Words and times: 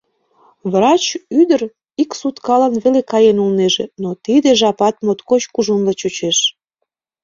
Врач 0.71 1.03
ӱдыр 1.39 1.61
ик 2.01 2.11
суткалан 2.19 2.73
веле 2.83 3.01
каен 3.11 3.37
улнеже, 3.43 3.85
но 4.01 4.09
тиде 4.23 4.49
жапат 4.59 4.95
моткоч 5.05 5.43
кужунла 5.53 5.93
чучеш. 5.99 6.37